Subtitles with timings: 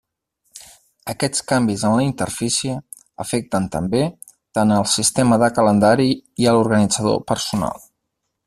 [1.11, 2.79] Aquests canvis en la interfície
[3.25, 4.03] afecten, també,
[4.59, 6.11] tant al sistema de calendari
[6.45, 7.91] i a l'organitzador personal.